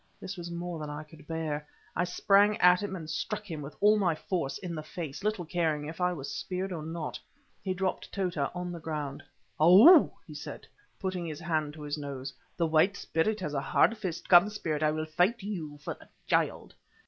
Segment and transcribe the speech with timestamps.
[0.19, 1.67] This was more than I could bear.
[1.95, 5.45] I sprang at him and struck him with all my force in the face, little
[5.45, 7.19] caring if I was speared or not.
[7.61, 9.21] He dropped Tota on the ground.
[9.61, 10.65] "Ou!" he said,
[10.99, 14.27] putting his hand to his nose, "the White Spirit has a hard fist.
[14.27, 16.73] Come, Spirit, I will fight you for the child."